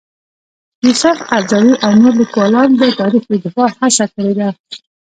یوسف 0.85 1.17
قرضاوي 1.29 1.75
او 1.85 1.91
نور 2.01 2.13
لیکوالان 2.21 2.69
د 2.79 2.81
تاریخ 2.99 3.23
د 3.29 3.33
دفاع 3.45 3.69
هڅه 3.79 4.05
کړې 4.13 4.33
ده. 4.39 4.49